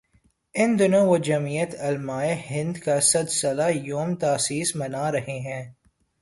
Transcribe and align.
ان 0.55 0.69
دنوں 0.79 1.05
وہ 1.07 1.17
جمعیت 1.17 1.71
علمائے 1.79 2.33
ہندکا 2.51 2.99
صد 2.99 3.27
سالہ 3.29 3.69
یوم 3.87 4.15
تاسیس 4.15 4.75
منا 4.75 5.11
رہے 5.11 5.37
ہیں۔ 5.39 5.63